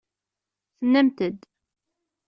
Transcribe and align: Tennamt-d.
Tennamt-d. 0.77 1.41